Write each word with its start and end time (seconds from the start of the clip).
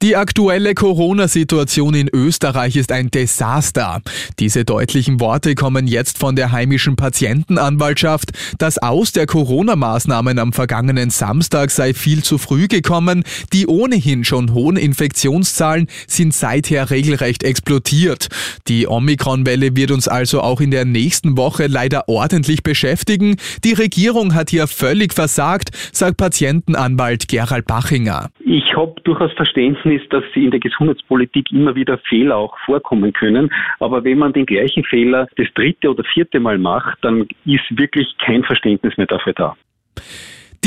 Die 0.00 0.14
aktuelle 0.14 0.74
Corona-Situation 0.74 1.92
in 1.92 2.08
Österreich 2.12 2.76
ist 2.76 2.92
ein 2.92 3.10
Desaster. 3.10 4.00
Diese 4.38 4.64
deutlichen 4.64 5.18
Worte 5.18 5.56
kommen 5.56 5.88
jetzt 5.88 6.18
von 6.18 6.36
der 6.36 6.52
heimischen 6.52 6.94
Patientenanwaltschaft. 6.94 8.30
Das 8.58 8.78
Aus 8.78 9.10
der 9.10 9.26
Corona-Maßnahmen 9.26 10.38
am 10.38 10.52
vergangenen 10.52 11.10
Samstag 11.10 11.72
sei 11.72 11.94
viel 11.94 12.22
zu 12.22 12.38
früh 12.38 12.68
gekommen. 12.68 13.24
Die 13.52 13.66
ohnehin 13.66 14.22
schon 14.22 14.54
hohen 14.54 14.76
Infektionszahlen 14.76 15.88
sind 16.06 16.32
seither 16.32 16.90
regelrecht 16.90 17.42
explodiert. 17.42 18.28
Die 18.68 18.86
Omikron-Welle 18.86 19.74
wird 19.74 19.90
uns 19.90 20.06
also 20.06 20.42
auch 20.42 20.60
in 20.60 20.70
der 20.70 20.84
nächsten 20.84 21.36
Woche 21.36 21.66
leider 21.66 22.08
ordentlich 22.08 22.62
beschäftigen. 22.62 23.34
Die 23.64 23.72
Regierung 23.72 24.36
hat 24.36 24.50
hier 24.50 24.68
völlig 24.68 25.12
versagt, 25.12 25.70
sagt 25.90 26.18
Patientenanwalt 26.18 27.26
Gerald 27.26 27.66
Bachinger. 27.66 28.30
Ich 28.44 28.76
habe 28.76 28.94
durchaus 29.02 29.32
Verständnis 29.32 29.87
ist, 29.90 30.12
dass 30.12 30.24
in 30.34 30.50
der 30.50 30.60
Gesundheitspolitik 30.60 31.50
immer 31.52 31.74
wieder 31.74 31.98
Fehler 31.98 32.36
auch 32.36 32.56
vorkommen 32.64 33.12
können. 33.12 33.50
Aber 33.80 34.04
wenn 34.04 34.18
man 34.18 34.32
den 34.32 34.46
gleichen 34.46 34.84
Fehler 34.84 35.26
das 35.36 35.48
dritte 35.54 35.90
oder 35.90 36.04
vierte 36.04 36.40
Mal 36.40 36.58
macht, 36.58 36.98
dann 37.02 37.26
ist 37.44 37.64
wirklich 37.70 38.16
kein 38.18 38.44
Verständnis 38.44 38.96
mehr 38.96 39.06
dafür 39.06 39.32
da. 39.32 39.56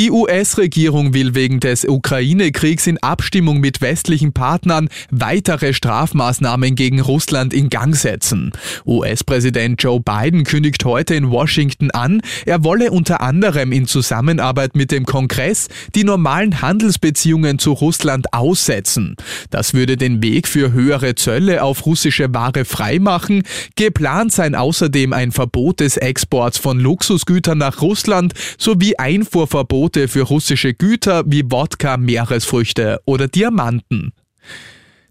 Die 0.02 0.10
US-Regierung 0.10 1.14
will 1.14 1.36
wegen 1.36 1.60
des 1.60 1.86
Ukraine-Kriegs 1.86 2.88
in 2.88 2.98
Abstimmung 3.04 3.60
mit 3.60 3.82
westlichen 3.82 4.34
Partnern 4.34 4.90
weitere 5.12 5.74
Strafmaßnahmen 5.74 6.74
gegen 6.74 7.00
Russland 7.00 7.54
in 7.54 7.70
Gang 7.70 7.96
setzen. 7.96 8.52
US-Präsident 8.84 9.84
Joe 9.84 10.00
Biden 10.00 10.44
kündigt 10.44 10.86
heute 10.86 11.14
in 11.14 11.30
Washington 11.30 11.91
an, 11.91 12.21
er 12.48 12.63
wolle 12.63 12.90
unter 12.90 13.21
anderem 13.21 13.71
in 13.71 13.85
Zusammenarbeit 13.85 14.76
mit 14.76 14.91
dem 14.91 15.05
Kongress 15.05 15.68
die 15.93 16.04
normalen 16.04 16.63
Handelsbeziehungen 16.63 17.60
zu 17.60 17.74
Russland 17.74 18.34
aussetzen. 18.34 19.15
Das 19.52 19.76
würde 19.76 19.98
den 19.98 20.24
Weg 20.24 20.48
für 20.48 20.71
höhere 20.71 21.13
Zölle 21.13 21.62
auf 21.62 21.86
russische 21.86 22.34
Ware 22.34 22.65
freimachen. 22.65 23.43
Geplant 23.76 24.32
sei 24.32 24.52
außerdem 24.52 25.13
ein 25.13 25.32
Verbot 25.32 25.80
des 25.80 25.98
Exports 25.98 26.58
von 26.58 26.80
Luxusgütern 26.80 27.60
nach 27.60 27.84
Russland 27.84 28.34
sowie 28.58 28.98
Einfuhrverbot 28.98 29.90
Verbote 29.91 30.07
für 30.07 30.21
russische 30.21 30.73
Güter 30.73 31.23
wie 31.25 31.43
Wodka, 31.51 31.97
Meeresfrüchte 31.97 33.01
oder 33.05 33.27
Diamanten. 33.27 34.13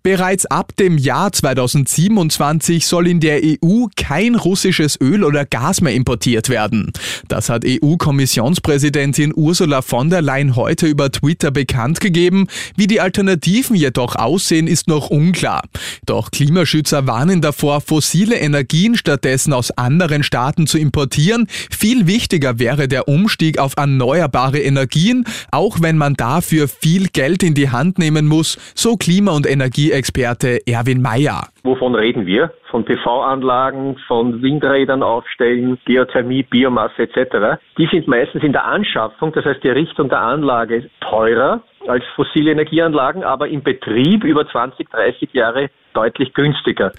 Bereits 0.03 0.47
ab 0.47 0.75
dem 0.77 0.97
Jahr 0.97 1.31
2027 1.31 2.87
soll 2.87 3.07
in 3.07 3.21
der 3.21 3.43
EU 3.43 3.87
kein 3.97 4.35
russisches 4.35 4.99
Öl 4.99 5.25
oder 5.25 5.45
Gas 5.45 5.83
mehr 5.83 5.93
importiert 5.93 6.49
werden. 6.49 6.91
Das 7.29 7.51
hat 7.51 7.65
EU-Kommissionspräsidentin 7.67 9.35
Ursula 9.37 9.83
von 9.83 10.09
der 10.09 10.23
Leyen 10.23 10.57
heute 10.57 10.87
über 10.87 11.13
Twitter 11.13 11.51
bekannt 11.51 12.01
gegeben. 12.01 12.47
Wie 12.77 12.87
die 12.87 13.03
Alternativen 13.03 13.77
jedoch 13.77 14.17
aussehen, 14.17 14.69
ist 14.69 14.89
noch 14.89 15.11
unklar. 15.11 15.65
Doch 16.07 16.31
Klimaschützer 16.31 17.07
warnen 17.07 17.43
davor, 17.43 17.83
fossile 17.83 18.37
Energien 18.37 18.97
stattdessen 18.97 19.53
aus 19.53 19.71
anderen 19.71 20.23
Staaten 20.23 20.67
zu 20.67 20.79
importieren. 20.79 21.47
Viel 21.71 22.07
wichtiger 22.07 22.59
wäre 22.59 22.89
der 22.89 23.07
Umstieg 23.07 23.59
auf 23.59 23.75
erneuerbare 23.77 24.61
Energien, 24.61 25.27
auch 25.51 25.83
wenn 25.83 25.99
man 25.99 26.15
dafür 26.15 26.69
viel 26.69 27.09
Geld 27.09 27.43
in 27.43 27.53
die 27.53 27.69
Hand 27.69 27.99
nehmen 27.99 28.27
muss, 28.27 28.57
so 28.75 28.97
Klima- 28.97 29.33
und 29.33 29.47
Energie 29.47 29.90
Energieexperte 29.91 30.61
Erwin 30.67 31.03
Mayer. 31.03 31.49
Wovon 31.65 31.95
reden 31.95 32.25
wir? 32.25 32.53
Von 32.71 32.85
PV-Anlagen, 32.85 33.97
von 34.07 34.41
Windrädern 34.41 35.03
aufstellen, 35.03 35.79
Geothermie, 35.85 36.45
Biomasse 36.45 37.03
etc. 37.03 37.61
Die 37.77 37.89
sind 37.91 38.07
meistens 38.07 38.45
in 38.45 38.53
der 38.53 38.65
Anschaffung, 38.65 39.33
das 39.33 39.45
heißt 39.45 39.63
die 39.65 39.69
Errichtung 39.69 40.09
der 40.09 40.21
Anlage, 40.21 40.89
teurer 41.01 41.63
als 41.89 42.05
fossile 42.15 42.53
Energieanlagen, 42.53 43.25
aber 43.25 43.49
im 43.49 43.63
Betrieb 43.63 44.23
über 44.25 44.47
20, 44.49 44.89
30 44.91 45.33
Jahre 45.33 45.71
deutlich 45.93 46.33
günstiger. 46.35 46.93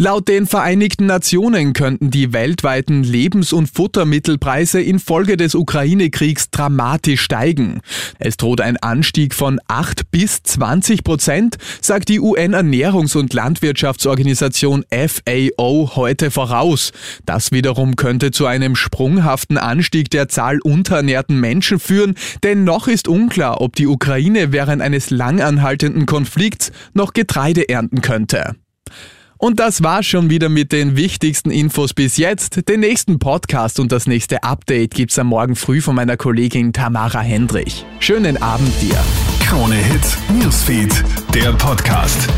Laut 0.00 0.28
den 0.28 0.46
Vereinigten 0.46 1.06
Nationen 1.06 1.72
könnten 1.72 2.12
die 2.12 2.32
weltweiten 2.32 3.02
Lebens- 3.02 3.52
und 3.52 3.66
Futtermittelpreise 3.66 4.80
infolge 4.80 5.36
des 5.36 5.56
Ukraine-Kriegs 5.56 6.50
dramatisch 6.52 7.20
steigen. 7.20 7.80
Es 8.20 8.36
droht 8.36 8.60
ein 8.60 8.76
Anstieg 8.76 9.34
von 9.34 9.58
8 9.66 10.08
bis 10.12 10.40
20 10.44 11.02
Prozent, 11.02 11.56
sagt 11.80 12.10
die 12.10 12.20
UN-Ernährungs- 12.20 13.16
und 13.16 13.34
Landwirtschaftsorganisation 13.34 14.84
FAO 14.88 15.96
heute 15.96 16.30
voraus. 16.30 16.92
Das 17.26 17.50
wiederum 17.50 17.96
könnte 17.96 18.30
zu 18.30 18.46
einem 18.46 18.76
sprunghaften 18.76 19.58
Anstieg 19.58 20.10
der 20.10 20.28
Zahl 20.28 20.60
unterernährten 20.60 21.40
Menschen 21.40 21.80
führen, 21.80 22.14
denn 22.44 22.62
noch 22.62 22.86
ist 22.86 23.08
unklar, 23.08 23.60
ob 23.60 23.74
die 23.74 23.88
Ukraine 23.88 24.52
während 24.52 24.80
eines 24.80 25.10
langanhaltenden 25.10 26.06
Konflikts 26.06 26.70
noch 26.94 27.14
Getreide 27.14 27.68
ernten 27.68 28.00
könnte. 28.00 28.54
Und 29.38 29.60
das 29.60 29.84
war 29.84 30.02
schon 30.02 30.30
wieder 30.30 30.48
mit 30.48 30.72
den 30.72 30.96
wichtigsten 30.96 31.52
Infos 31.52 31.94
bis 31.94 32.16
jetzt. 32.16 32.68
Den 32.68 32.80
nächsten 32.80 33.20
Podcast 33.20 33.78
und 33.78 33.92
das 33.92 34.08
nächste 34.08 34.42
Update 34.42 34.94
gibt's 34.94 35.18
am 35.18 35.28
Morgen 35.28 35.54
früh 35.54 35.80
von 35.80 35.94
meiner 35.94 36.16
Kollegin 36.16 36.72
Tamara 36.72 37.20
Hendrich. 37.20 37.86
Schönen 38.00 38.42
Abend 38.42 38.72
dir. 38.82 38.98
Krone 39.46 39.76
Hits, 39.76 40.18
Newsfeed, 40.28 41.04
der 41.32 41.52
Podcast. 41.52 42.28